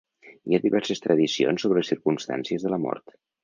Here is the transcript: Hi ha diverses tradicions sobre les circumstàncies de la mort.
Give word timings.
Hi 0.51 0.57
ha 0.57 0.59
diverses 0.63 1.03
tradicions 1.03 1.67
sobre 1.67 1.79
les 1.83 1.95
circumstàncies 1.95 2.69
de 2.69 2.77
la 2.77 2.85
mort. 2.91 3.19